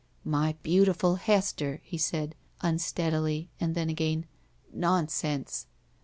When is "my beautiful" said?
0.25-1.17